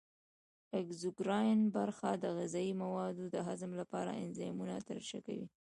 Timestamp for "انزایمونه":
4.25-4.75